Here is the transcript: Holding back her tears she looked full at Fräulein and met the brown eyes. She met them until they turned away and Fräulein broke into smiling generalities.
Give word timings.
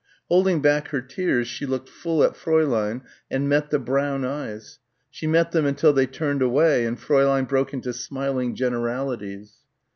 Holding 0.29 0.63
back 0.63 0.87
her 0.87 0.99
tears 1.01 1.47
she 1.47 1.67
looked 1.67 1.87
full 1.87 2.23
at 2.23 2.33
Fräulein 2.33 3.01
and 3.29 3.47
met 3.47 3.69
the 3.69 3.77
brown 3.77 4.25
eyes. 4.25 4.79
She 5.11 5.27
met 5.27 5.51
them 5.51 5.67
until 5.67 5.93
they 5.93 6.07
turned 6.07 6.41
away 6.41 6.87
and 6.87 6.99
Fräulein 6.99 7.47
broke 7.47 7.71
into 7.71 7.93
smiling 7.93 8.55
generalities. 8.55 9.57